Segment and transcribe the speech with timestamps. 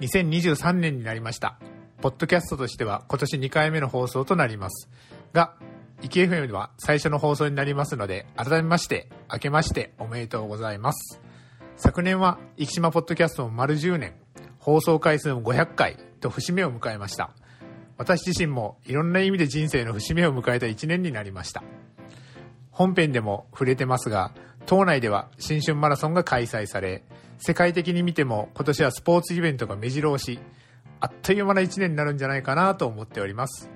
[0.00, 1.58] 2023年になりました。
[2.00, 4.88] ポッドキャストとしては今年2回目の放送となります。
[5.32, 5.54] が、
[6.02, 11.20] イキ FM では最初の放送になりますので、改めまして、明けましておめでとうございます。
[11.76, 14.14] 昨年は、生島ポッドキャストも丸10年、
[14.58, 17.30] 放送回数も500回と節目を迎えました。
[17.96, 21.64] 私自身もいろんな意味で人生の節目を迎えた1年になりました。
[22.70, 24.32] 本編でも触れてますが、
[24.68, 27.02] 島内では新春マラソンが開催され、
[27.38, 30.38] 世界的に見ても今年はスポーツイベントが目白押し、
[31.00, 33.70] あっという間な1年になるんじゃないかなと思っております。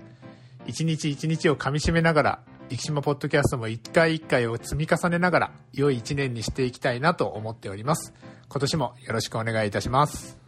[0.67, 2.39] 一日一日をかみしめながら、
[2.69, 8.13] 生島ポッドキャストも一回一回を積み重ねながら、良い1年にしていきたいなと思っております。
[8.51, 10.42] 今年もよろしくお願いいたします。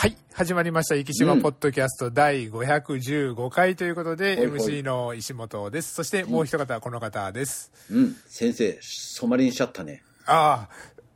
[0.00, 0.16] はい。
[0.32, 0.94] 始まりました。
[0.96, 5.92] 生島ポッドキャスト第515回ということで、ほいほい MC の石本です。
[5.92, 7.70] そしてもう一方、この方です。
[7.90, 10.02] うん、先生、染まりにしちゃったね。
[10.24, 10.68] あ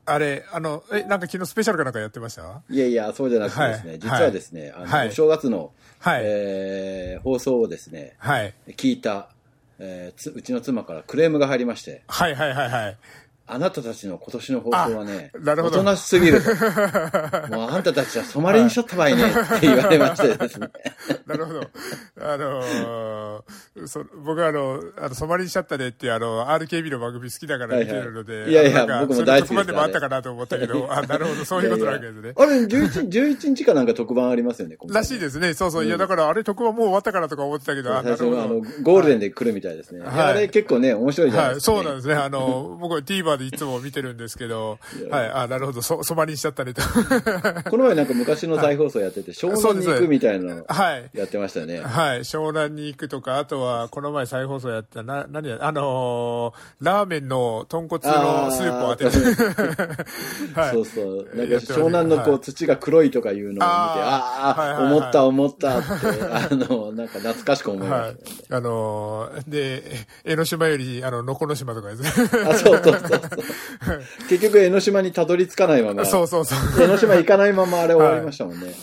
[0.05, 2.61] あ、あれ、あの、え、なんか昨日スペシャルかなんかやってました？
[2.69, 8.53] いやいや、そうじゃなくてですね、はい実はですね、あの、はいお正月の、はいえー放送をですね、はい。
[8.77, 9.31] 聞いた、
[9.79, 12.99] えーつうちの妻からクレームが入りまして、はいはいはいはい。
[13.47, 16.49] あなたたちの今年の放送はね、あなるほどおとなしすぎると。
[17.55, 19.15] もうあんたたちは染まりにしちゃった場合ね、
[19.57, 20.69] って言われましてですね。
[21.27, 21.61] なるほど。
[22.21, 32.33] あのーそ僕はあの、あの、染まりにしちゃったねってあの、RKB の番組好きだから見てるので、はいはいいやいや僕も大好きですそれ特番でもあったかなと思ったけど、あ、なるほど、そういうことなわけですね。
[32.37, 35.55] あれ、11、11日かなんか特番ありますよね、らしいですね。
[35.55, 35.85] そうそう。
[35.85, 38.63] いや、だからあれ特番もう終わったからとか思ってたけど、あ、なるあの、ど。
[38.83, 40.01] ゴールデンで来るみたいですね。
[40.01, 41.79] はいあれ結構ね、面白いじゃないはい、ですか、ね。
[41.79, 42.15] そうなんですね。
[42.15, 44.79] あの、僕は TVer でいつも見てるんですけど、
[45.11, 46.83] はい、あ、なるほど、そ、染まりにしちゃったねと。
[47.71, 51.11] この前なんか昔の再放送やってて、湘南に行くみたいなのはい。
[51.15, 51.81] やってましたよね。
[51.81, 52.21] はい。
[52.21, 60.73] 湘南に行くとか、あとは、この前再放送やった、な、何や、あのーラーメンの豚骨のスープを当てて、 はい。
[60.73, 61.29] そうそう。
[61.35, 65.89] なんか湘南のこはう土が黒いとかいうのを見て、ああ思った思ったって、
[66.31, 68.17] あの、なんか懐かしく思いまはいし
[68.49, 68.59] たね。。
[68.59, 69.83] あのーで、
[70.25, 72.29] 江ノ島より、あの、のこの島とかですね。
[72.49, 73.21] あ、そうそうそう。
[74.29, 76.83] 結局江ノ島にたどり着かないまま、そうそうそう。
[76.83, 78.75] 江ノ島行かないままあれ終わりましたもんね。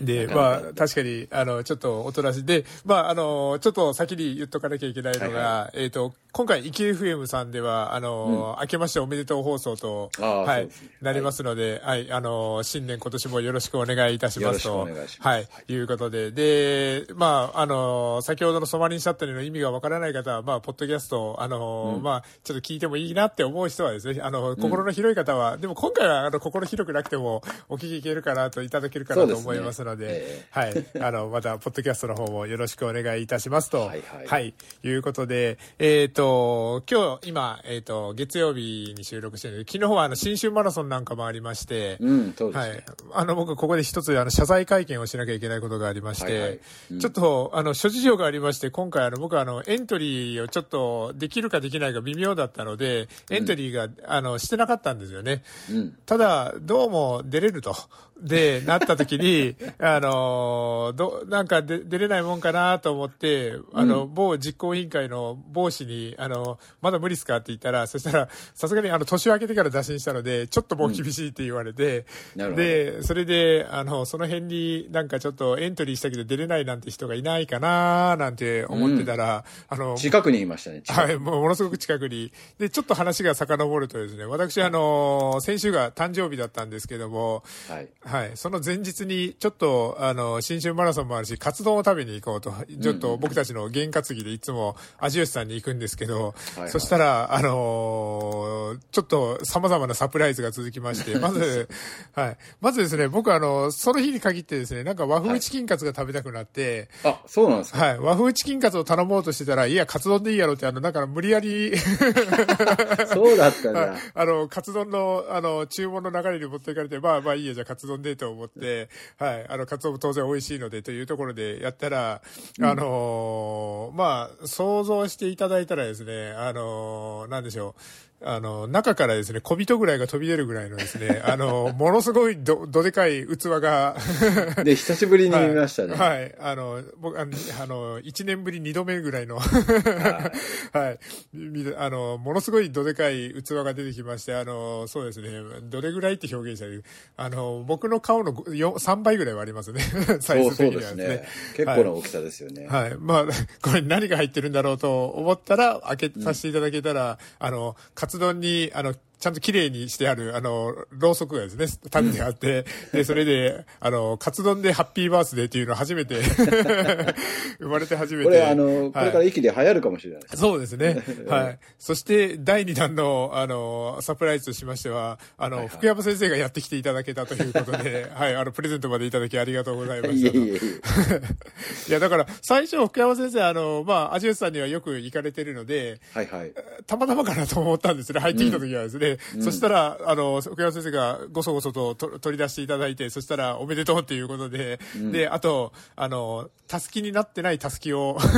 [0.00, 2.44] で、まあ、確かに、あの、ちょっとおとなしい。
[2.44, 10.68] で、まあ、あの、ちょっと先に言っとかなきゃいけないのが、はえっ、と、今回、イキ FM さんでは、あの、明けましておめでとう放送と、はい
[11.02, 14.68] なりますので、はい、あの、新年今年もよろしくお願いいたしますと。
[14.68, 15.28] よろしくお願いします。
[15.28, 30.86] はい、いうことで、で、まあ、あの、先ほどの染まりにしちゃったりの意味がわからない方は、まあ、ポッドキャスト、あの、まあ、ちょっと聞いてもいいなって思う人はですね、あの、心の広い方は、でも今回は、あの、心広くなくても、お聞きいけるかなと、いただけるかなと思いますので、そうではい。
[31.00, 33.80] あの、また、ポッドキャストの方もよろしくお願いいたしますと。
[33.80, 42.70] はいはいいうことで、えっ、と、今日、今、えっ、と、月曜日に収録してるんで、昨日はあの、新春マラソンなんかもありまして、うん、そうですね。
[42.70, 42.84] はい。
[43.14, 46.60] あの、僕、ここで一つ、あの、謝罪会見をしなきゃいけないことがありまして、はいはい
[47.00, 55.42] ちょっと、あの、諸事情がありまして、今回、あの、僕、あの、エントリーをちょっと、できるかできないか微妙だったので、エントリーが、あの、してなかったんですよね。
[55.70, 55.98] うん。
[56.06, 57.74] ただ、どうも出れると。
[58.22, 72.04] で、なった時に、 あの、ど、なんかで出れないもんかなと思って、あの、某実行委員会の某氏に、あの、まだ無理っすかって言ったら、そしたら、さすがにあの、年を明けてから打診したので、ちょっともう厳しいって言われて、
[72.36, 72.62] なるほど。
[72.62, 82.32] で、それで、あの、その辺になんかちょっとエントリーしたけど出れないなんて人がいないかななんて思ってたら、あの、近くにいましたね、はい、もうものすごく近くに。
[82.58, 87.88] で、ちょっと話が遡るとですね、私、あの、先週が誕生日だったんですけども、はい。
[88.10, 101.68] はい、その前日に、ちょっと、あの、新春マラソンもあるし、カツ丼を食べに行こうと、ちょっと僕たちの験担ぎでいつも、味吉さんに行くんですけど、はいそしたら、あのちょっと様々なサプライズが続きまして、 まず、
[102.12, 107.78] はい、まずですね、僕あの、その日に限ってですね、なんか和風チキンカツが食べたくなって、あ、そうなんですか？
[107.84, 107.98] はい。
[107.98, 111.76] 和風チキンカツを頼もうとしてたら、いや、カツ丼でいいやろって、あの、だから無理やり、
[113.12, 113.74] そうだったん。
[113.74, 113.94] だ。
[114.14, 118.88] あの、カツ丼の、あの、注文の流れに持っていかれて、まあまあいいや、じゃあカツ丼でと思って、
[119.18, 119.46] はい。
[119.48, 122.22] あの、カツ丼も当然美味しいのでというところでやったら、
[122.60, 128.09] あのーまあ、想像していただいたらですね、あのーなんでしょう。
[128.22, 133.96] あの、中からですね、小人ぐらいが飛び出るぐらいのですね、 あの、ものすごいど、どでかい器が、
[134.62, 135.94] で、久しぶりに見ましたね。
[135.94, 136.20] はい。
[136.20, 140.98] はいあの、僕、あの、あの1年ぶり2度目ぐらいの、はい。
[141.32, 145.30] みあの、ものすごいどでかい器が出てきまして、あの、そうですね、
[145.62, 146.82] どれぐらいって表現したらいい？
[147.16, 149.80] あの、僕の顔のよ3倍ぐらいはありますね。
[150.20, 151.28] サイズ的にはそうですね。
[151.56, 152.66] 結構な大きさですよね。
[152.66, 152.96] はい。
[152.98, 153.26] まあ、
[153.62, 157.76] これ何が入ってるんだろうと思ったら、開けさせていただけたら、あの、
[158.10, 166.22] カツ丼に、あの、ちゃんと綺麗にしてある、あの、ろうそくがですね、立ててあって、で、それで、あの、カツ丼でハッピーバースデーっていうのを初めて、
[167.60, 168.24] 生まれて初めて。
[168.24, 170.22] これ、あの、こはいれから駅で流行るかもしれない。
[170.34, 171.02] そうですね。
[171.28, 171.58] はい。
[171.78, 180.38] そして、第2弾の、あの、サプライズとしましては、あの、はいはい福山先生がやってきていただけたということで、 はい、あの、プレゼントまでいただきありがとうございましたと。
[180.38, 186.52] いや、だから、最初、福山先生、あの、まあ、アジュさんにはよく行かれてるので、はいはい。
[186.86, 189.09] たまたまかなと思ったんですね、入ってきた時はですね。
[189.42, 194.78] そしたら、あの、福山先生がごそごそとと取り出していただいて、そしたら、おめでとうっていうことで、
[195.12, 198.36] で、あと、あの、たすきになってないたすきを、あそ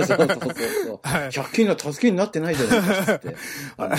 [0.00, 1.00] うそうそうそう。
[1.08, 3.36] はい100均が助けになってないじゃないですかって。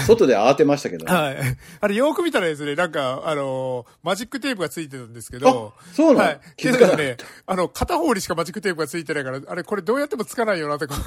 [0.05, 1.05] 外で慌てましたけど。
[1.05, 1.37] はい。
[1.79, 6.25] あれ、よく見たらですね、なんか、あの、マジックテープがついてたんですけど、あそうなの？
[6.27, 6.39] はい。
[6.57, 10.99] 気づかなね、あの、片方にしかマジックテープがついてないから、あれ、これどうやってもつかないよなって、こう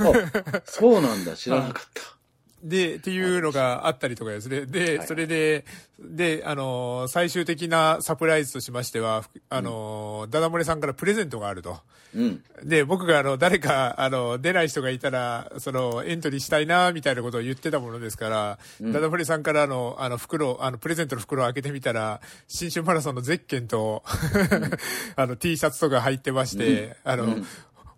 [0.57, 1.35] あそうなんだ。
[1.37, 2.03] 知らなかった。
[2.63, 4.67] で、っていうのがあったりとかですね。
[4.67, 5.07] で、はい。
[5.07, 5.65] それで、
[5.99, 11.79] で、あのー最終的なサプライズとしましては、ふあのーダダ漏れさんからプレゼントがあると。
[12.15, 12.43] うん。
[12.63, 24.03] で、僕があの、誰か、あの、出ない人がいたら、その、エントリーしたいな、みたいなことを言ってたものですから、ダダ漏れさんからあの、あの、袋、あの、プレゼントの袋を開けてみたら、新春マラソンのゼッケンと、
[25.17, 27.37] あの、T シャツとか入ってまして、あの、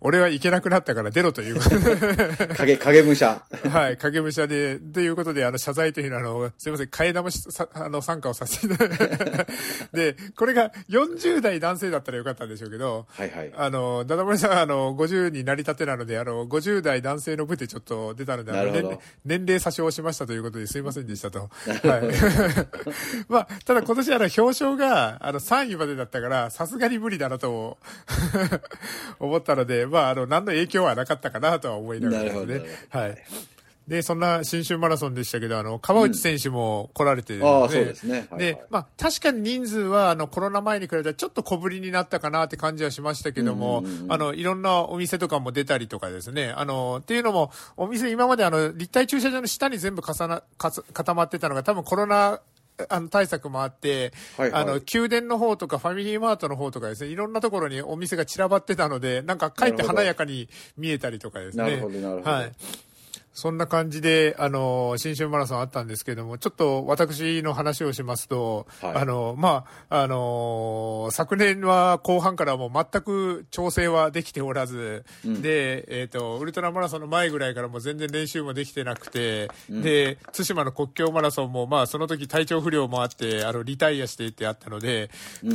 [0.05, 1.59] 俺は行けなくなったから出ろという
[2.57, 3.41] 影、影武者。
[3.71, 9.47] はい、影武者で、ということで、あの、謝罪というのは、あの、すいません、替え玉し、さあの、参加をさせていただいて。
[9.95, 13.53] で、これが40代男性だったらよかったんでしょうけど、はいはい。
[13.55, 21.49] あの、ダダモリさんは、あの、50になりたてなので、あの、50代男性の部でちょっと出たので、年年齢詐称しましたということですいませんでしたと。
[21.87, 22.03] はい。
[23.29, 27.77] まあ、ただ今年、あの、表彰が、あの、3位までだったから、さすがに無理だなと、
[29.19, 33.17] 思ったので、まあ、あの、何の影響はなかったかなとは思いながらですねはい。
[33.87, 38.11] で、そんな新春マラソンでしたけど、あの、川内選手も来られてるので、そうですね。
[38.11, 52.41] はいはいで、まあ、確かに人数は、あの、コロナ前に比べたらちょっと小ぶりになったかなって感じはしましたけども、うんうんうんあの、いろんなお店とかも出たりとかですね、あの、っていうのも、お店今まであの、立体駐車場の下に全部重な、かつ固まってたのが多分コロナ、
[52.89, 61.63] あの対策もあって、はいはいあの、宮殿の方とかファミリーマートの方とかですね、いろんなところにお店が散らばってたので、なんかかえって華やかに見えたりとかですね。
[61.63, 62.51] なるほどなるほどはい。
[63.35, 68.95] そんな感じで、あの、新春マラソンあったんですけども、ちょっと私の話をしますと、はい。
[68.95, 75.41] あの、まあ、あの、昨年は後半からもう全く調整はできておらず、うん。
[75.41, 85.09] で、えっ、と、ウルトラマラソンの前ぐらいからもう全然練習もできてなくて、で、対馬の国境マラソンも、まあ、その時体調不良もあって、あの、リタイアしていってあったので、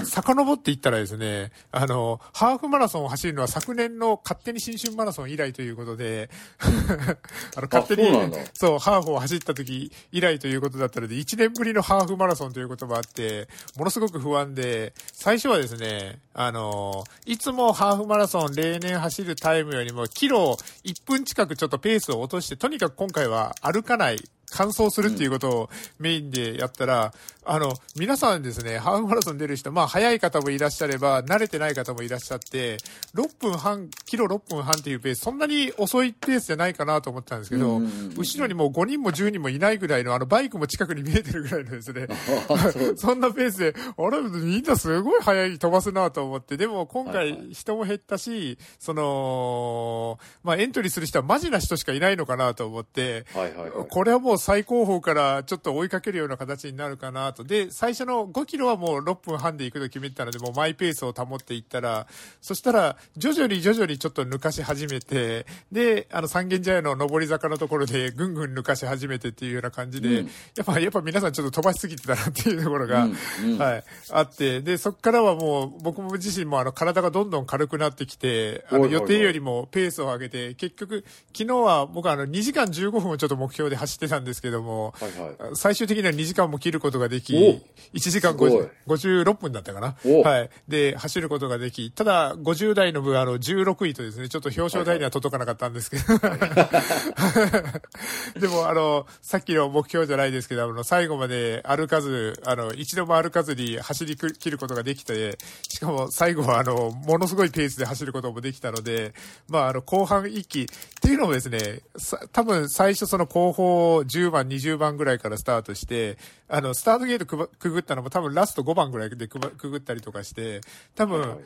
[0.04, 6.28] 遡っていったらですね、あの、ハーフマラソンを走るのは昨年の勝手に新春マラソン以来ということで、
[7.56, 8.10] あの、勝手に
[8.54, 24.18] そうハーフを走った時以来ということだったので、1年ぶりのハーフマラソンということもあって、ものすごく不安で、最初はですね、あの、いつもハーフマラソン例年走るタイムよりも、キロ1分近くちょっとペースを落として、とにかく今回は歩かない、
[24.52, 27.12] 完走するっていうことをメインでやったら、
[27.44, 32.76] あの、皆さんですね、ハーフマラソン出る人、まあ、早い方もいらっしゃれば、慣れてない方もいらっしゃって、
[33.14, 37.80] 6分半、キロ6分半っていうペース、そんなに遅いペースじゃないかなと思ってたんですけど、
[38.16, 42.06] 後ろにもう5人も10人もいないぐらいの、あの、バイクも近くに見えてるぐらいのですね、
[42.48, 53.88] あ そんなペースで、あれ、みんなすごい速い飛ばすなと思って、でも今回人も減ったし、その、まあ、エントリーする人はマジな人しかいないのかなと思って、はいはいはい。
[53.88, 57.44] これはもう最高峰からちょっと追いかけるような形になるかなと。
[57.44, 62.08] で、最初の5キロはもう6分半で行くと決めてたので、もうマイペースを保っていったら、
[62.40, 70.26] そしたら、徐々に徐々にちょっと抜かし始めて、で、あの三軒茶屋の上り坂のところでぐんぐん抜かし始めてっていうような感じで、うん。
[70.26, 73.16] やっぱ、やっぱ皆さんちょっと飛ばしすぎてたなっていうところが、うん
[73.52, 73.58] うん。
[73.58, 81.04] はい、あって、で、そこからはもう僕も自身もあの体がどんどん軽くなってきて、あの予定よりもペースを上げて、結局、
[81.36, 85.54] 昨日は僕はあの2時間15分をちょっと目標で走ってたんですけども、はいはい。
[85.54, 88.52] 最終的には2時間も切ることができ、お1時間すごい
[88.86, 89.96] 50 56分だったかな。
[90.04, 90.50] おはい。
[90.68, 96.18] で、走ることができ、ただ、50代の分、あの、16位とですね、ちょっと表彰台には届かなかったんですけど、
[98.40, 109.14] でも、あの、さっきの目標じゃないですけど、あの、最後まで歩かず、あの、一度も歩かずに走り切ることができて、しかも最後は、あの、ものすごいペースで走ることもできたので、
[109.48, 110.66] まあ、あの、後半一気っ
[111.00, 120.60] ていうのもですね、さ多分最初その後方10番、20番ぐらいからスタートして、あの、スタートゲートくばくぐったのも多分ラスト5番ぐらいでくぐったりとかして、
[120.94, 121.38] 多分、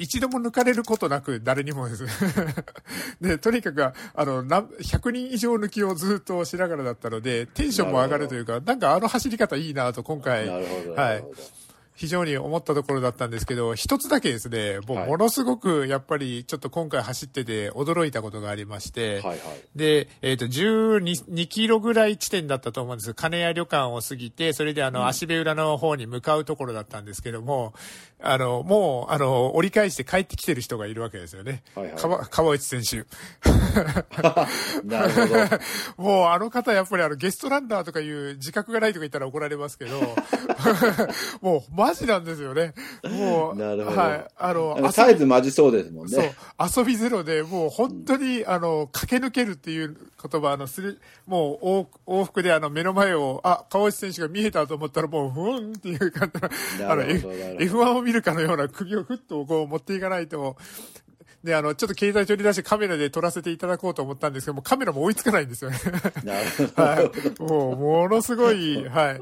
[0.00, 2.06] 一度も抜かれることなく誰にもです。
[3.20, 10.48] で、とにかく、あの、な100人以上抜きをずっとしながらだったので、テンションも上がるというか、なんかあの走り方いいなと今回。
[10.48, 10.58] は
[10.96, 11.24] ない。
[12.00, 19.38] 非常に思ったところだったんですけど、一つだけですね、もはいうものすごくやっぱりちょっと今回走ってて驚いたことがありまして、はいはい。
[19.76, 23.12] で、えっ、と、12 2キロぐらい地点だったと思うんです。
[23.12, 27.74] 金谷旅館を過ぎて、それであの、足部浦の方に向かうところだったんですけども、
[28.22, 31.62] あの、もう、あの、折り返して帰ってきてる人がいるわけですよね。
[31.74, 33.04] はいはい川川内選手。
[34.84, 35.40] なるほど。
[36.02, 40.00] もうあの方やっぱりあのゲストランナーとかいう自覚がないとか言ったら怒られますけど、
[41.40, 42.74] もうマジなんですよね。
[43.04, 44.28] もう、なるほどはい。
[44.38, 46.34] あの、サイズマジそうですもんそうね。、
[46.76, 51.66] 遊びゼロで、もう本当に、あの、駆け抜けるっていう言葉、あの、する、もう
[52.06, 60.56] 往往復であの、目の前を、あ、川内選手が見えたと思ったら、もう、ふーんっていう感じの、あの、F ほどなるほど F1 を見るかのような首をふっとこう持っていかないと、
[61.42, 65.78] で、あの、ちょっと携帯取り出してカメラで撮らせていただこうと思ったんですけども、カメラも追いつかないんですよね。
[66.22, 66.72] なるほど。
[66.84, 67.40] はい。
[67.40, 69.20] もう、ものすごい、はい。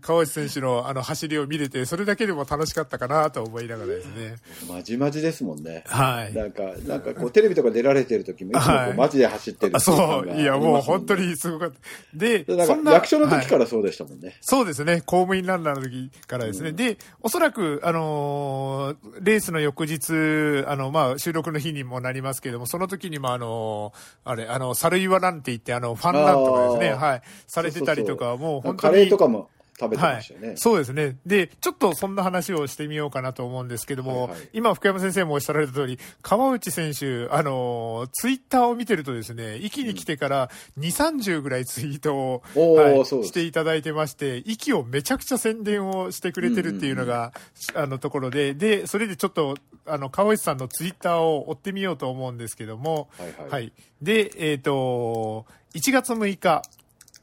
[0.00, 4.36] 川内選手のあの走りを見れて、それだけでも楽しかったかなと思いながらですね。
[4.68, 5.84] まじまじですもんね。
[5.86, 6.34] はい。
[6.34, 11.20] なんか、なんかこうテレビとか出られてる時もいつもこはいうマジで走ってるあっていうそう、いや、もう本当。
[11.20, 11.76] にすごかった。
[12.14, 14.36] で、なんそんなか役所の時かはいらそうでしたもんね。
[14.40, 16.72] そうですね、公務員ランナーの時からですね。
[16.72, 28.96] で、おそらく、あのーレースの翌日、あの、まあ、収録の日にもなりますけれども、その時にも、あのーあれ、あの、サルイワランって言って、あの、ファンランとかですね、はい、されてたりとか、もう本当カに。
[28.96, 29.48] レーとかも
[29.80, 30.56] 食べてはいましたよね。。
[30.56, 31.16] そうですね。
[31.24, 47.32] で、ちょっとそんな話をしてみようかなと思うんですけども、はいはい今、福山先生もおっしゃられた通り、川内選手、あのーツイッターを見てるとですね、息に来てから2、30ぐらいツイートを、おーはいしていただいてまして、息をめちゃくちゃ宣伝をしてくれてるっていうのが、
[47.74, 49.56] あのところで、で、それでちょっと、
[49.86, 53.72] あの、川内さんのツイッターを追ってみようと思うんですけども、はいはいはい。
[54.02, 56.62] で、えっ、と、1月6日、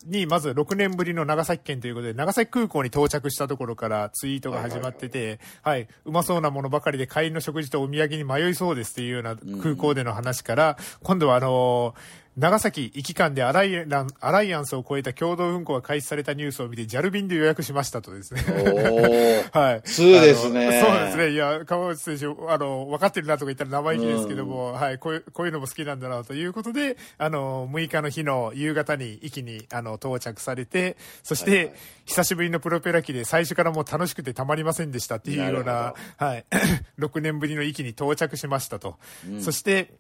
[0.08, 18.44] に、まず6年ぶりの長崎県ということで、長崎空港に到着したところからツイートが始まってて、はい、うまそうなものばかりで帰りの食事とお土産に迷いそうですっていうような空港での話から、今度はあのー長崎行き間でアライアンスを超えた共同運行が開始されたニュースを見て、JAL 便で予約しましたとですね。
[18.48, 19.50] おー。
[19.60, 19.82] はい。
[19.82, 21.30] 通ですねそうですね。
[21.32, 31.74] いや、川内選手、あの、分かってるなとか言ったら生意気ですけども、はい、こういう、こういうのも好きなんだなということで、あの、6日の日の夕方に駅に、あの、到着されて、そして、はいはい
[32.08, 36.46] 久しぶりのプロペラ機で最初からもう楽しくてたまりませんでしたっていうような、はい、
[36.98, 38.98] 6年ぶりの駅に到着しましたと。
[39.42, 39.92] そして、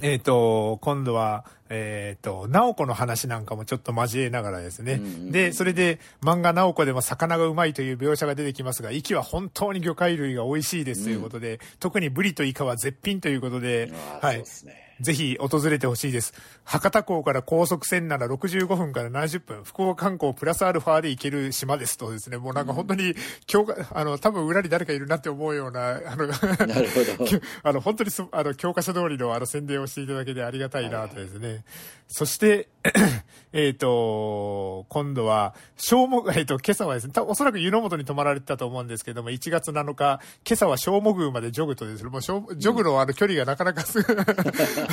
[0.00, 4.94] えっ、と、今度は、えっ、と、ナオコの話なんかもちょっと交えながらですね。
[4.94, 14.87] うんうんうんで、それで、漫画ナオコでも魚がうまいという描写が出てきますが、息は本当に魚介類が美味しいですということで、特にブリとイカは絶品ということで、はいそうですね。
[15.00, 16.34] ぜひ訪れてほしいです。
[16.64, 23.14] 博多港から高速船なら65分から70分、福岡観光プラスアルファで行ける島ですとですね、もうなんか本当に、
[23.92, 27.40] あの、多分裏に誰かいるなって思うような、あの、なるほど。
[27.62, 31.64] あの、本当にす、あの、教科書通りの、あの、宣伝をしていただけてありがたいなとですね。
[32.08, 32.68] そして、
[33.52, 43.98] えっと、今度は、正木、 えっ、と、今朝はですね、たおそらく湯の本に泊まられてたと思うんですけども、1月7日、今朝は正木宮までジョグとですね、もう正、ジョグのあの距離がなかなかす、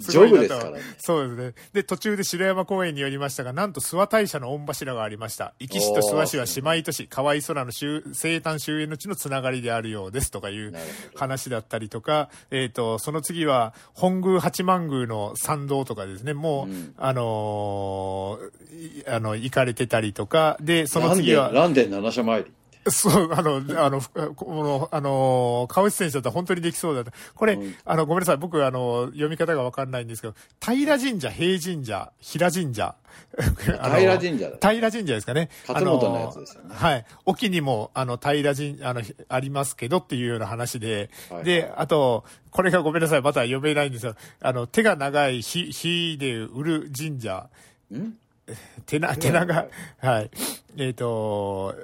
[0.00, 0.80] ジョグですからね。
[0.98, 1.54] そうですね。
[1.72, 5.54] で、途中で城山公園に寄りましたが、なんと諏訪大社の御柱がありました。
[5.60, 10.74] 壱岐市と諏訪市は姉妹都市、河合空の終生誕終焉の地のつながりであるようですとかいう
[11.14, 16.94] 話だったりとか、えっ、と、その次は、本宮八幡宮の参道とかですね、もう、うん。
[16.96, 22.52] あのーいあの、行かれてたりとか、で、その次は、ランデン七社参り？
[22.90, 24.00] そう、あの、あの、
[24.34, 27.12] この、あの、川内選手だったら本当にできそうだった。
[27.34, 28.36] これ、うんあの、ごめんなさい。
[28.38, 32.96] 僕、あの、読み方がわかんないんですけど、平神社、平神社、平神社。
[33.36, 35.48] 平神社だ平神社ですかね。
[35.68, 37.04] 勝本のやつですよねあのはい。
[37.24, 43.22] 沖にも、あの、平神、あの、ありますけどっていうような話で、はいで、あと、これがごめんなさい。
[43.22, 44.16] また読めないんですよ。
[44.40, 47.48] あの、手が長い火、火で売る神社。
[47.94, 48.14] ん？
[48.86, 49.66] 手な、手長、
[49.98, 50.30] はい。
[50.76, 51.74] えっ、と、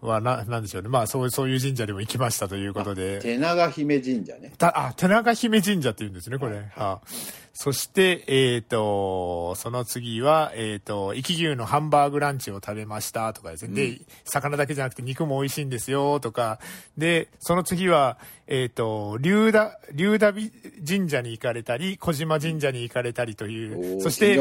[0.00, 0.88] は、な、なんでしょうね。
[0.88, 3.18] まあ、そう、そういう神社にも行きましたということで。
[3.20, 4.52] 手長姫神社ね。
[4.56, 6.62] た、あ、手長姫神社って言うんですね、これ。
[6.76, 7.00] あ
[7.60, 13.74] そして、えっ、と、その次は、えっ、と、生き牛のハンバーグランチを食べましたとかですね。
[13.74, 16.60] で、魚だけじゃなくて肉も美味しいんですよとか。
[16.96, 20.52] で、その次は、えっ、と、龍田、龍田美
[20.86, 23.98] 神社に行かれたり、小島神社に行かれたりとおいう。
[23.98, 24.38] ーそして。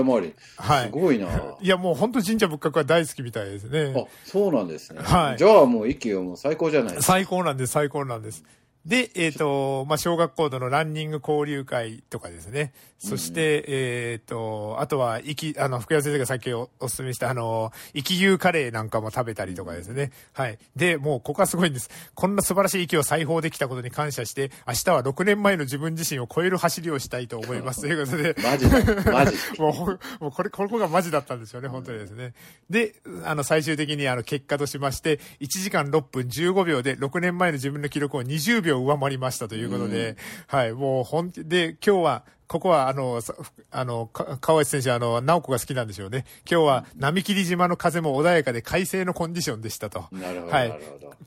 [0.57, 1.25] はいすごいな。
[1.59, 3.95] いや、もう本当神社仏閣は大好きみたいですね。
[3.97, 4.99] あ、そうなんですね。
[5.01, 7.13] はいじゃあもう息がもう最高じゃないですか。
[7.13, 8.43] 最高なんです、最高なんです。
[8.87, 12.71] で、えっ、と、まあ、小学校のランニング交流会とかですね。
[12.99, 20.11] そして、えっ、と、あとは、生き、あの、福山先生がさっきおお勧めした、あの、生き牛カレーなんかも食べたりとかですね。
[20.31, 20.57] はい。
[20.77, 21.89] で、もう、ここはすごいんです。
[22.15, 27.81] こんな素晴らしい息を裁縫できたことに感謝して、明日は6年前の自分自身を超える走りをしたいと思います。
[27.85, 29.11] ということで、マジだ。
[29.11, 29.35] マジ。
[29.59, 32.33] もうもうこれ、ここがマジだったんですよね、本当にですね。
[32.69, 40.15] で、あの、最終的にあの、結果としまして、1時間6分15秒で6年前の自分の記録を20秒上回りましたということで、
[40.47, 43.35] はい、もう本当で、今日は、ここは、あの、さ
[43.71, 46.23] あの、か川内選手、あの、直子が好きなんでしょうね。
[46.49, 50.05] 今日は、波切島の風も穏やかで快晴のコンディションでしたと。
[50.13, 50.79] なるほど、はい。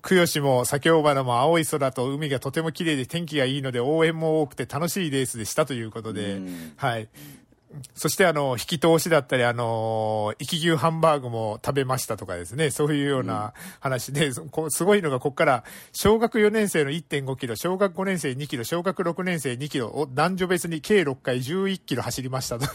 [0.02, 7.08] 久吉も左京花も青い空と海がとても綺麗で天気がいいので応援も多くて楽しいレースでしたということでうん、はい。
[7.94, 14.34] そしてあの、引き通しだったり、あの、生き牛ハンバーグも食べましたとかですね、そういうような話で、う
[14.70, 22.66] すごいのがここから、小学4年生の1.5キロ、小学5年生2キロ、小学6年生2キロを男女別に計6回11キロ走りましたと。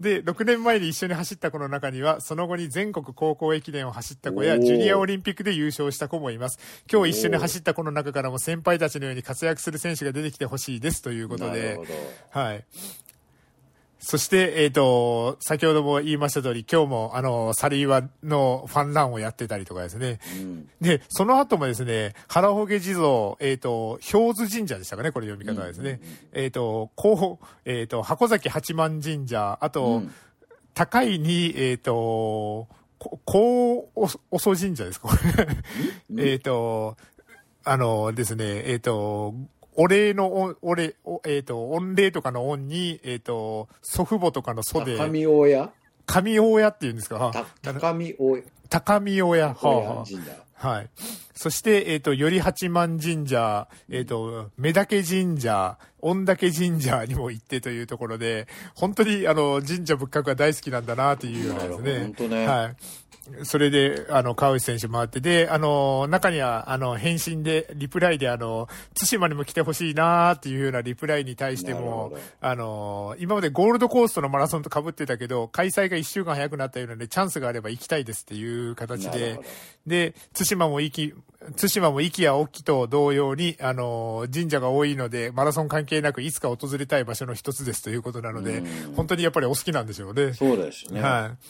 [0.00, 6.58] で、6年前に一緒に走った子の中には、その後に全国高校駅伝を走った子や、ジュニアオリンピックで優勝した子もいます。
[6.90, 11.78] 今日一緒に走った子の中からも先輩たちのように活躍する選手が出てきてほしいですということで。
[12.30, 12.64] はい。
[13.98, 20.20] そして、えっ、と、先ほども言いました通り、今日も、あの、サリーワのファンランをやってたりとかですね。
[20.40, 20.68] うん。
[20.80, 26.00] で、その後もですね、原峠地蔵、えっ、と、氷津神社でしたかね、これ読み方はですね。
[26.32, 30.14] えっ、と、こう、えっ、と、箱崎八幡神社、あと、うん
[30.76, 35.08] 高いに、えっ、と、ここうお、おそ神社ですか？
[35.16, 35.16] こ
[36.10, 36.32] れ。
[36.32, 36.98] えっと、
[37.64, 39.34] あのですね、えっ、と、
[39.76, 45.70] お礼のお、お礼、おえっ、と、御礼とかの恩に、えっ、と、祖父母とかの祖で、高見大家？
[46.06, 47.46] 神大屋っていうんですか？
[47.62, 48.42] た高見大家。
[48.70, 49.48] 高見親。
[49.48, 50.04] はあは
[50.62, 50.68] あ。
[50.68, 50.88] はい。
[51.36, 61.98] そして、えっ、と、より八幡神社、えっ、と、目岳神社、御嶽神社にも行ってというところで、本当に、あの、神社仏閣が大好きなんだなというようなですね。
[62.04, 62.76] 本当ねはい。
[63.42, 79.40] それで、あの、川内選手回って、で、あの、中には、あの、返信で、リプライで、あの、対馬にも来てほしいなっていうようなリプライに対してもあの、今までゴールドコーストのマラソンと被ってたけど、開催が1週間早くなったようなので、チャンスがあれば行きたいですっていう形で
[79.86, 81.14] で、対馬も息、
[81.56, 90.32] 対馬も息や沖と同様に、あの、神社が多いので、マラソン関係なくいつか訪れたい場所の一つですということなのでうん、本当にやっぱりお好きなんでしょうね。
[90.32, 91.00] そうですね。
[91.00, 91.46] はい。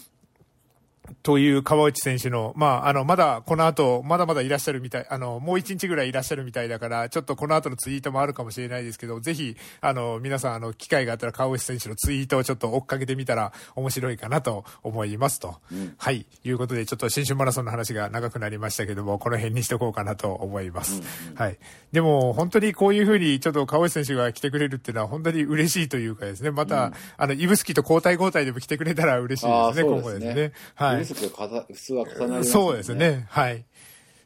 [1.23, 15.57] という川内選手の、まあ、あの、まだこの後、まだまだいらっしゃるみたい、あの、もう一日ぐらいいらっしゃるみたいだから、ちょっとこの後のツイートもあるかもしれないですけど、ぜひ、あの、皆さん、あの、機会があったら川内選手のツイートをちょっと追っかけてみたら面白いかなと思いますと。
[15.99, 16.27] はい。
[16.45, 21.03] いうことで、ちょっと新春マラソンの話が長くなりましたけども、この辺にしとこうかなと思います。
[21.35, 21.59] はい。
[21.93, 30.53] でも、本当にこういうふうに、ちょっと川内選手が来てくれるっていうのは、本当に嬉しいというかですね、また、あの、指宿と交代交代でも来てくれたら嬉しいですね、そう今後ですねですね。。
[30.97, 31.05] はい。
[31.05, 32.95] リスクが普通は重なりますそうです。
[32.95, 33.27] ね。
[33.31, 33.65] はい。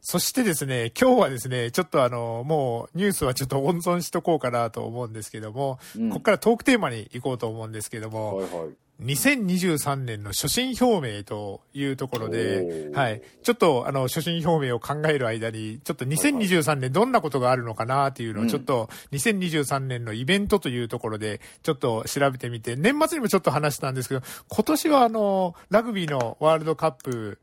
[0.02, 8.68] そしてですね、今日はですね、ちょっとあの、もうニュースはちょっと温存しとこうかなと思うんですけども、うんここからトークテーマに行こうと思うんですけども、はいはい。
[9.01, 13.23] 2023年の所信表明というところではい。
[13.43, 27.39] ちょっとあの、所信表明を考える間に、ちょっと2023年どんなことがあるのかなっていうのをちょっと2023年のイベントというところでちょっと調べてみて、年末にもちょっと話したんですけど、今年はあの、ラグビーのワールドカップ、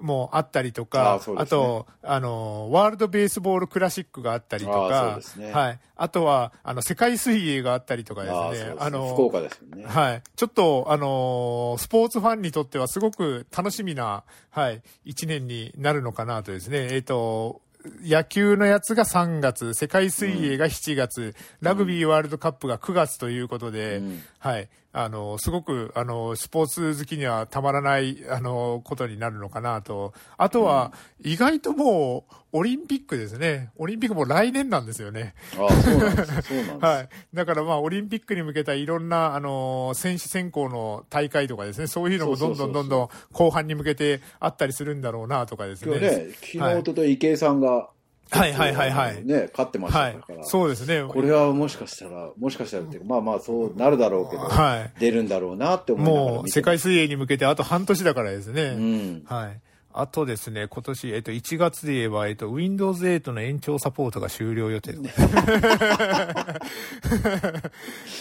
[0.00, 5.80] もあったりとあか、そうですねあと、あの、ワールドベースボールクラシックがあったりとかねはい。
[5.96, 9.12] あとは、あの、世界水泳があったりとかですああ、ねそうで、すあの、ね。
[9.12, 9.84] 福岡ですね。
[9.84, 10.22] はい。
[10.36, 16.88] ちょっと、あのースポーツファンにとってはすごく楽しみな、はい、一年になるのかなとですね。
[16.92, 17.60] えっ、と、
[18.04, 24.68] 野球のやつが3月、世界水泳が7月、ラグビーワールドカップが9月ということで、うんはい。
[24.94, 30.12] あの、すごく、あの、スポーツ好きにはたまらない、あの、ことになるのかなと。
[30.36, 33.70] あとは、意外ともう、オリンピックですね。
[33.76, 35.34] オリンピックも来年なんですよね。
[35.58, 36.42] ああ、そうなんです。
[36.42, 36.78] そうなんです。
[36.84, 37.08] はい。
[37.32, 45.96] だからまあ、オリンピックに向けたいろんな、あのー選手選考の大会とかですね、そういうのもどんどんどんどん後半に向けてあったりするんだろうなとかですね。
[45.98, 47.86] 今日ね、昨日、おととい池江さんが、はい
[48.32, 50.44] はいはいはいね、勝ってましたはいから。。
[50.44, 51.04] そうですね。
[51.06, 58.62] これはもしかしたら、もしかしたらっていうか、まあまあそうなるだろうけど、はい出るんだろうなって思いもう、世界水泳に向けてあと半年だからですね。
[58.62, 59.22] うん。
[59.26, 59.60] はい。
[59.94, 65.08] あとですね、今年、えっと、1月で言えば、えっと、Windows 8の延長サポートが終了予定とか。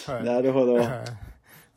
[0.24, 0.76] なるほど。
[0.76, 0.88] はい。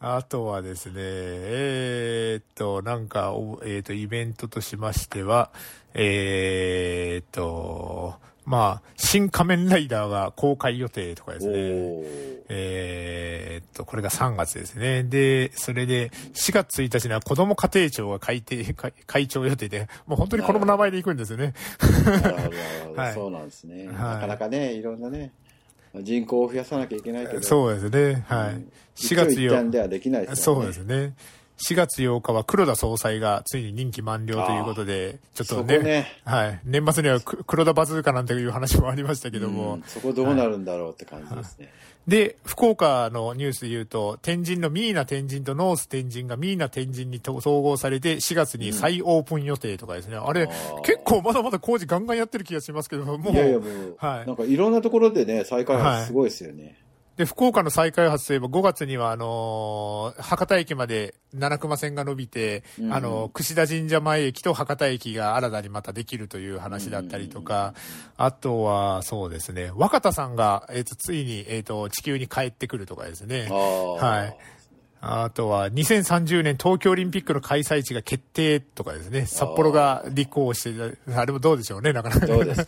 [0.00, 5.50] あとはですね、えー、っと、なんか、おえー、っと、イベントとしましては、
[5.94, 11.54] えー、っと、まあ、新仮面ライダーが公開予定とかですね。
[12.50, 15.02] えー、っと、これが3月ですね。
[15.02, 18.74] で、それで、4月1日には子供家庭庁が改定、
[19.06, 21.54] 会長予定で、もう本当にこの名前で行くんですよね。
[22.94, 23.86] はい、そうなんですね。
[23.86, 25.32] はい、なかなかね、いろんなね、
[26.02, 27.42] 人口を増やさなきゃいけないけど。
[27.42, 28.24] そうですね。
[28.28, 28.62] はい。
[28.96, 29.70] 4月4日。
[29.70, 30.36] ではできないですね。
[30.36, 31.14] そうですね。
[31.58, 36.60] 4月8日は黒田総裁がついに任期満了ということで、ちょっとね、ねはい。
[36.64, 39.78] 年末には黒田バズーカなんていう話もありましたけども。
[39.86, 41.66] そこどうなるんだろうって感じですね。
[41.66, 41.74] はい
[42.06, 50.16] で、福岡のニュースで言うと、天神のミーナ天神とノース天神がミーナ天神に統合されて、4月に再オープン予定とかですね。
[50.16, 50.46] うん、あれ、
[50.84, 53.32] 結構まだまだ工事ガンガンやってる気がしますけど、もう。
[53.32, 54.26] いやいやもう、はい。
[54.26, 56.64] なんかいろんなところでね、再開発すごいですよね。
[56.64, 56.74] はい
[57.16, 67.74] で、福岡の再開発といえば5月には、あのー、博多駅まで七熊線が伸びて、うん、あのー、串田神社前駅と博多駅が新たにまたできるという話だったりとか、
[68.16, 73.48] あとは、そうですね、若田さんが、えっ、ー、と、ついに、えっ、と、地球に帰ってくるとかですね。
[73.48, 74.36] はい。
[75.06, 79.26] あとは、2030年東京オリンピックの開催地が決定とかですね。
[79.26, 82.26] 札幌が立候補して、あれもどうでしょうね、なかなか。
[82.26, 82.66] そうですね。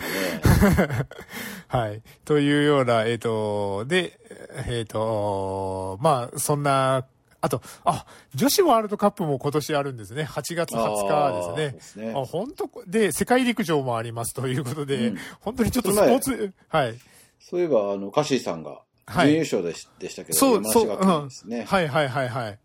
[1.69, 2.03] はい。
[2.27, 4.21] というような、えっ、ー、と、で、
[4.69, 7.07] えっ、ー、と、まあ、そんな、
[7.41, 10.25] あと、あ、女子ワールドカップも今年あるんですね。
[10.25, 12.13] 8月20日ですね。
[12.15, 16.95] あ、ね、本当で、世界陸上もありますということで、うん、本当にちょっとスポーツ、はい。
[17.39, 21.65] そういえば、あの、カシーさんが、準優勝でし,、でしたけど、そう、そう、うん、ね。
[21.65, 22.59] はいはいはいはい。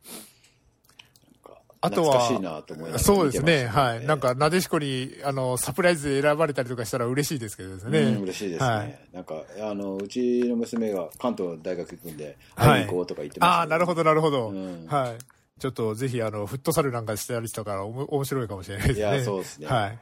[1.84, 4.06] あとは、しいなと思いそうですね、はい。
[4.06, 8.00] なんか、なでしこに、あの、サプライズで選ばれたりとかしたら嬉しいですけどですね。
[8.02, 8.70] うん、嬉しいですね。
[8.70, 14.50] はい、なんか、あの、うちの娘が関東大学行くんで、会いに行こうとか言ってました、ね、ああ、なるほど、なるほど。
[14.50, 15.18] うん、はい。
[15.60, 19.08] ちょっとぜひ、あの、フットサルなんかしてたりしたから、おも面白いかもしれないですね。
[19.08, 19.66] いや、そうですね。
[19.66, 20.00] はい。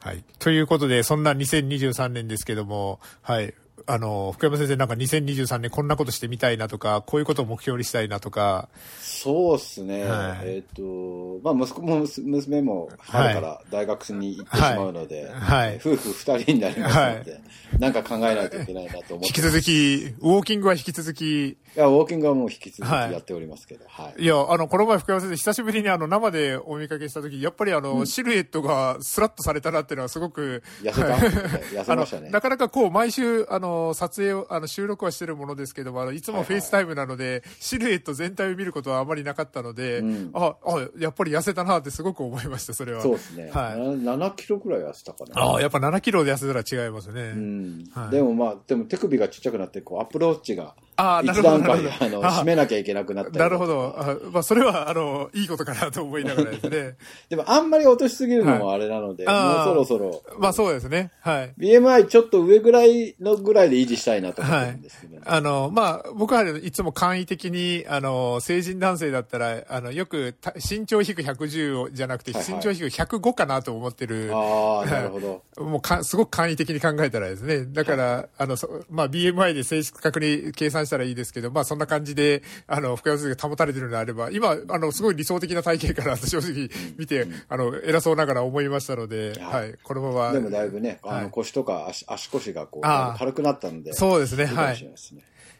[0.00, 0.24] はい。
[0.40, 3.54] ということで、そんな2023年ですけども、はい。
[3.86, 8.68] あの、福山先生なんか2023年こんなことしてみたいなとか、こういうことを目標にしたいなとか。
[9.00, 10.04] そうっすね。
[10.04, 17.42] はい、えっ、ー、と、まあ息子も娘も春から大学に行ってしまうので、はい、夫婦二人になりますので、はい、
[17.78, 19.14] なんか考えないといけないなと思って。
[19.14, 21.58] 引き続き、ウォーキングは引き続き。
[21.76, 24.22] いや、ウォーキングはもう引き続きやっておりますけど、はい。
[24.22, 30.62] い、や、あの、この前福山先生久しぶりにあの生でお見かけした時、やっぱりあの、うん、シルエットがスラッとされたなっていうのはすごく。
[30.82, 31.08] 痩せた、
[31.82, 32.30] 痩せましたね。
[32.30, 43.02] なかなかこう、毎週、あの、撮影を、あの、収録はしてるものですけども、あの、いつも FaceTime なので、はいはい、シルエット全体を見ることはあまりなかったので、うん、あ、あ、やっぱり痩せたなってすごく思いました、それは。
[43.02, 43.50] そうですね。
[43.52, 43.74] はい。
[43.74, 45.42] 7キロくらい痩せたかな。
[45.42, 47.20] ああ、やっぱ7キロで痩せたら違いますね。
[47.20, 47.84] うん。
[47.92, 51.58] はい、でもまあ、でも手首がちっちゃくなって、こう、アプローチが、ああ、なるほど。
[51.58, 53.94] 一段階、あの、締めなきゃいけなくなったなるほど。
[53.98, 56.96] あまあ、それは、あの、いいことかなと思いながらですね。
[57.28, 60.22] でも、あんまり落としすぎるのもあれなので、はい、もうそろそろ。
[60.38, 61.10] まあ、そうですね。
[61.20, 61.54] はい。
[61.58, 74.30] BMI ちょっと上ぐらいのぐらいで維持したいなと思ってるんですけど、ね、はい、あの、まあ、僕はいつも簡易的に、あの、成人男性だったら、あの、よく、身長低く110じゃなくて、身長低く105かなと思ってる。
[74.32, 75.42] ああ、なるほど。
[75.64, 77.64] もうか、すごく簡易的に考えたらですね。
[77.66, 78.56] だから、あの、
[78.90, 90.32] まあ、BMI で正確に計算したらいいですけど、まあ、そんな感じで、あの、福山先生が保たれてるのであれば、今、あの、すごい理想的な体型から正直見て、うん、あの、偉そうながら思いましたので、はい、このまま。
[90.32, 92.82] でもだいぶね、あの、腰とか足足腰がこう、
[93.18, 93.92] 軽くなったので。
[93.92, 94.90] そうですね、はい。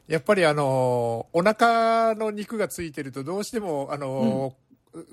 [0.07, 4.55] やっぱりあの、お腹の肉がついてるとどうしても、あの、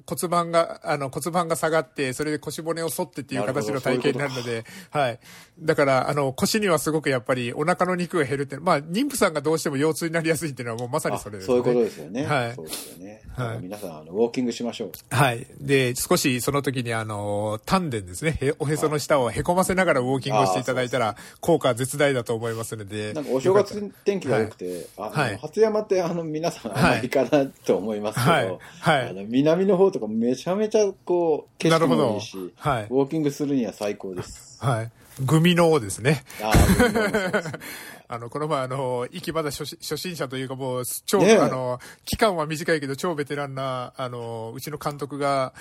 [0.05, 5.19] 骨盤が、あの、骨盤が下がって、それで腰骨を反ってっていう形の体型になるので、はい。
[5.59, 11.47] だから、あの、腰にはすごくやっぱりお腹の肉が減るって、まあ、妊婦さんがどうしても腰痛になりやすいっていうのはもうまさにそれですね。
[11.47, 12.25] そういうことですよね。
[12.25, 12.55] はい。
[12.55, 13.21] そうですよね。
[13.35, 13.59] はい。
[13.61, 14.91] 皆さん、あの、ウォーキングしましょう。
[15.09, 15.47] はい。
[15.59, 23.13] で、少しその時にあの、丹田ですね、へおへその下をへこませながらウォーキングをしていただいたら、効果絶大だと思いますので。
[23.13, 28.59] なんかお正月天気が良くて、はい、初山ってあの、皆さんあんまり行かないと思いますけど、はい。
[28.79, 29.09] はい。
[29.09, 34.57] あの、南の方とかめちゃめちゃこう、景色もいいし、はい、ウォーキングするには最高です。
[34.63, 34.91] はい。
[35.19, 36.23] グミのですね。
[36.41, 36.51] あ
[38.07, 45.53] あの、この前、あの、息まだ初初心者というかもう、超、ね、あの、期間は短いけど超ベテランな、あの、うちの監督が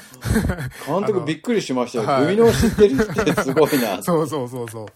[0.87, 2.05] 監督びっくりしましたよ。
[2.09, 4.03] はい、グミの知ってるってすごいな。
[4.03, 4.87] そうそうそうそう。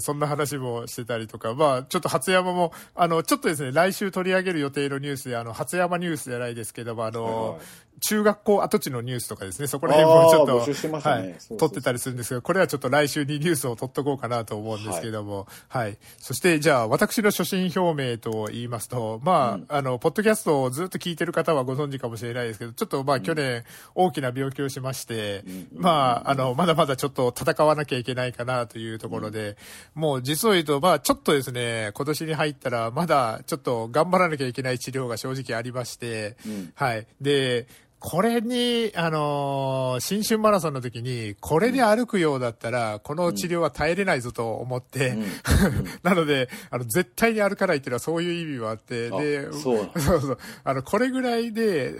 [0.00, 15.98] そんな話もしてたりとか、まあ、ちょっと初山も、あの、ちょっとですね、来週取り上げる予定のニュースで、あの、初山ニュースじゃないですけども、あの、はい中学校跡地のニュースとかですね、そこら辺もちょっと、ね、はい、撮ってたりするんですけど、これはちょっと来週にニュースを撮っとこうかなと思うんですけども、はい、はい。
[16.18, 29.56] そして、じゃあ、私の初心表明と言いますと、まあ、うん、あの、ポッドキャストをずっと聞いてる方はご存知かもしれないですけど、ちょっとまあ、去年、大きな病気をしまして、うん、まあ、あの、まだまだちょっと戦わなきゃいけないかなというところで、うん、
[29.94, 36.36] もう実を言うと、まあ、ちょっとですね、今年に入ったら、まだちょっと頑張らなきゃいけない治療が正直ありまして、
[36.74, 37.06] はい。
[37.20, 37.66] で、
[37.98, 45.24] これに、あのー、新春マラソンの時に、これで歩くようだったら、この治療は耐えれないぞと思って、うん、
[46.04, 51.94] なので、あの、絶対に歩かないっていうのはそういう意味もあって、で、そう そうそう、あの、これぐらいで、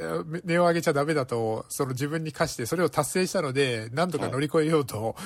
[0.44, 5.16] 値を上げちゃダメだと、その自分に課して、それを達成したので、何とか乗り越えようと、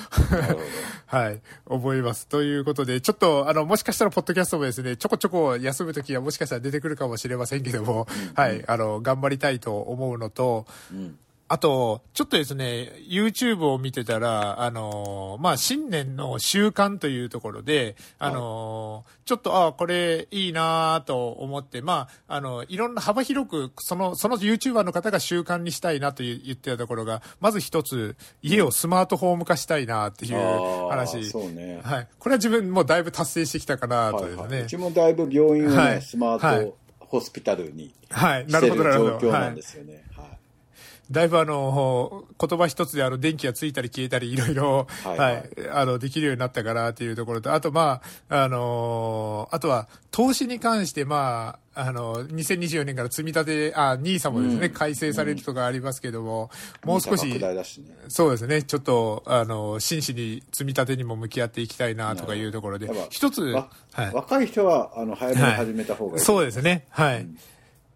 [1.05, 2.27] はい、 はい、思います。
[2.27, 10.60] ということで、ちょっと、あの、もしかしたら、ポッドキャストもですね、ちょこちょこ休む時はもしかしたら出てくるかもしれませんけども、はい、あの、頑張りたいと思うのと、
[10.91, 11.17] うん、
[11.51, 31.29] あと、ちょっとですね、YouTube を見てたら、あのまあ、新年の習慣というところで、あのちょっと、あこれいいなと思って、まあ、あの、いろんな幅広く、その、その YouTuber の方が習慣にしたいなと言ってたところが、まず一つ、家をスマートホーム化したいなっていう話。
[31.29, 31.81] そうね。
[31.83, 32.07] はい。
[32.17, 34.41] これは自分もだいぶ達成してきたかなとですね。
[34.41, 38.69] はいはい、うちもだいぶ病院をね、はい、スマート、ホスピタルにはい、なる。
[38.69, 38.75] 状
[39.17, 39.93] 況なんですよね。
[39.95, 40.01] はい
[41.11, 56.49] だいぶあの、言葉一つであの、電気がついたり消えたり、いろいろ、はい、はい、あの、できるようになったかなっていうところと、あとまあ、あのあとは、投資に関してまあ、あの、2024年から積み立て、あ、ニーサもですね、うん、改正されるとかありますけども、
[56.83, 57.39] うん、もう少し、ね、
[58.07, 67.21] そうですね、ちょっと、あの、真摯に積み立てにも向き合っていきたいなとかいうところで、一つ、はい、若い人は、あの、早めに始めた方がいい、はい、そうですね、はい。
[67.21, 67.37] うん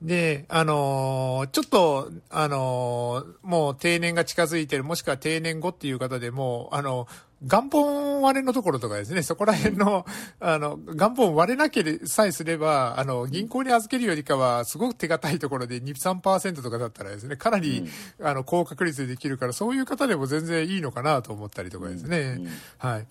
[0.02, 7.08] で、あのー、ちょっと、あのー、もう定年が近づいてる、もしくは定年後っていう方でも、あの、
[7.42, 10.06] 元本割れのところとかですね、そこら辺の、
[10.40, 17.86] あの、元本割れなけれさえすれば、あの、銀行に預けるよりかは、すごく手堅いところで2、3%とかだったらですね、かなり、
[18.20, 22.20] うん、あの、高確率でできるから、そういう方でも全然いいのかなと思ったりとかですね。
[22.20, 23.08] うんうん、はい。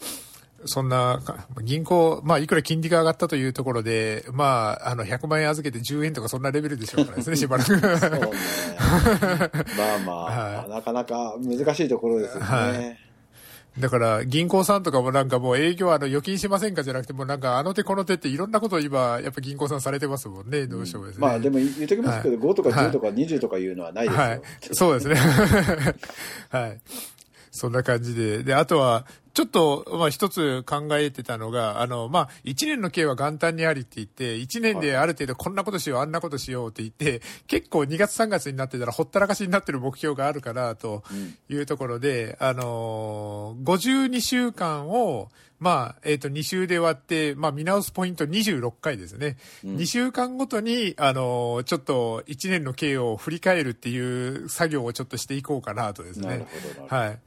[0.66, 1.20] そんな、
[1.62, 7.66] 銀行、まあ、いくら金利が上がったというところで、まあ、あの、100万円預けて10円とかそんなレベルでしょうからですね、しばらく。
[7.68, 7.98] そうね。
[9.77, 10.24] まあまあ、
[10.61, 12.46] はい、なかなか難しいところですよね。
[12.46, 13.05] はい
[13.79, 21.20] だから、銀行さんとかもなんかもう営業あの預金しませんかじゃなくてもなんかあの手この手っていろんんなことを今、やっぱ銀行さんされてますもんね、どうしてもですね。
[21.20, 24.22] まあでも言っときますけど、はい、5とか10とか20とかいうのはないですよ。
[24.22, 24.40] はい。
[24.72, 25.16] そうですね。
[26.50, 26.81] はい。
[27.50, 28.44] そんな感じで。
[28.44, 41.02] で、あとは、ちょっと、まあ一つ考えてたのが、あの、まあ一年の計は元旦にありって言って、一年である程度こんなことしよう、あんなことしようって言って、結構2月3月になってたらほったらかしになってる目標があるかなと
[41.48, 49.36] いうところで、うん、あの、52週間を、まあ、えっ、ー、と、2週で割って、まあ、見直すポイント26回ですね。
[49.64, 56.46] うん、2週間ごとに、あの、ちょっと1年の経を振り返るっていう作業をちょっとしていこうかなとですね。
[56.88, 57.18] はい。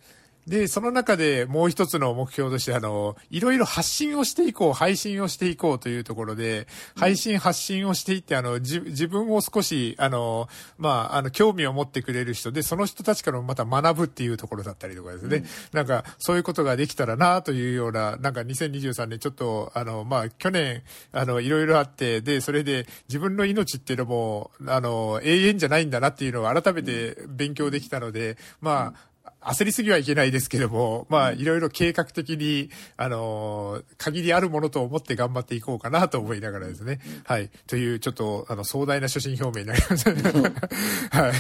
[0.48, 15.38] で、その中でもう一つの目標として、あの、いろいろ発信をしていこう、配信をしていこうというところで、配信発信をしていって、あの、じ自分を少し、あの、まあ、あの、興味を持ってくれる人で、その人たちからもまた学ぶっていうところだったりとかですね。
[15.38, 20.82] うん、なんか、そういうことができたらなというような、なんか2023年ちょっと、あの、まあ、去年、
[21.12, 29.17] あの、いろいろあって、で、それで自分の命っていうのも、あの、永遠じゃないんだなっていうのを改めて勉強できたので、まあ、
[29.48, 37.00] 焦りすぎはいけないですけども、まあ、いろいろ計画的に、あの、限りあるものと思って頑張っていこうかなと思いながらですね。
[37.26, 37.50] はい。
[37.68, 40.12] という、ちょっと、あの、壮大な初心表明になりました、
[41.22, 41.34] はい。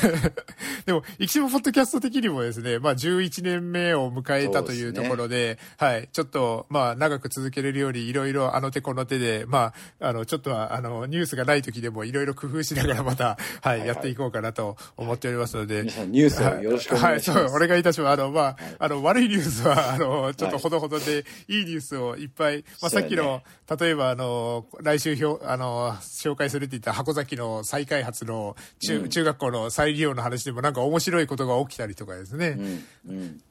[0.85, 6.09] でも、生島ポッドキャスト的にもですね、まあ、11年目を迎えたというところで、でね、はい。
[6.11, 15.83] ちょっと、まあ、長く続けれるように、いろいろあの手この手で、まあ、あの、ちょっとは、あの、ニュースがない時でも、いろいろ工夫しながらまた、はい、はいはい、やっていこうかなと思っておりますので。
[15.83, 17.39] ニュースをよろしくお願いします。
[17.39, 17.96] はい、そう、お願いいたします。
[18.03, 23.41] しあの、まあ、はい、あの、悪いニュースは、あの、ちょっとほどほどで、はい、いいニュースをいっぱい、まあ、さっきの、
[23.79, 32.57] 例えば、あの、来週表、あの、紹介するって言った箱崎の再開発の中、うん、中学校の再利用の話でもなんか面白いことが起きたりとかですね。
[33.07, 33.41] うん、うん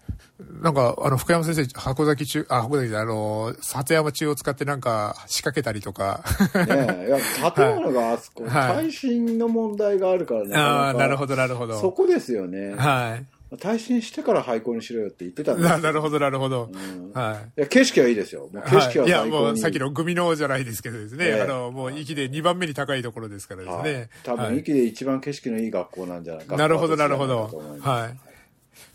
[0.61, 6.23] なんか、あの、福山先生、箱崎中、あ、箱崎で、あの、里山中を使ってなんか仕掛けたりとか。
[6.55, 10.55] ねえ、いや、建物が あそこ、はい、耐震の問題があるからね。
[10.55, 11.81] ああ、なるほど、なるほど。
[11.81, 12.75] そこですよね。
[12.75, 13.27] はい。
[13.61, 16.69] 耐震してから廃校にしろよって言ってたんですなるほど、なるほど。
[16.73, 17.61] うん、はい。
[17.61, 18.49] いや、景色はいいですよ。
[18.53, 24.11] もう景色は最高に、はい、いや、もうさっきのグミのじゃないですけどですね、えー、あの、もう域で2番目に高いところですからですね。
[24.25, 27.51] 多分域で一番景色のいい学校なんじゃないかなるほど、なるほど。
[27.81, 28.37] はい。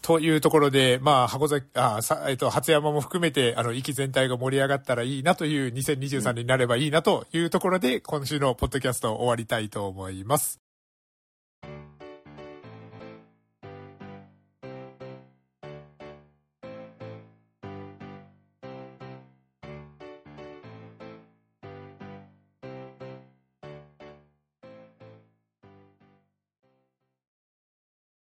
[0.02, 10.61] というところで、まあ、箱崎、あ、さ、えっと、初山も含めて、あの、域全体が盛り上がったらいいなという2023年になればいいなというところで、今週のポッドキャストを終わりたいと思います。